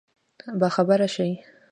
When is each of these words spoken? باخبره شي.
باخبره 0.59 1.07
شي. 1.15 1.29